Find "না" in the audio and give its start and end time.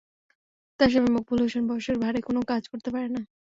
3.15-3.21